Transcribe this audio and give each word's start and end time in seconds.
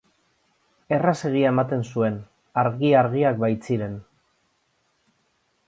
Errazegia 0.95 1.51
ematen 1.55 1.85
zuen, 1.91 2.17
argi-argiak 2.63 3.39
baitziren. 3.47 3.97